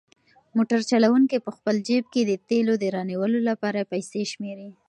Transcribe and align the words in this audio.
موټر 0.55 0.79
چلونکی 0.91 1.37
په 1.45 1.51
خپل 1.57 1.75
جېب 1.87 2.05
کې 2.13 2.21
د 2.25 2.31
تېلو 2.49 2.73
د 2.79 2.83
رانیولو 2.95 3.39
لپاره 3.49 3.87
پیسې 3.91 4.21
شمېري. 4.31 4.69